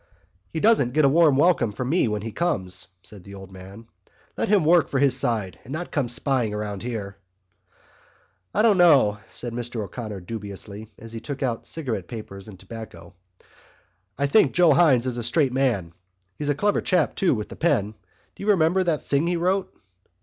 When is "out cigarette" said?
11.43-12.07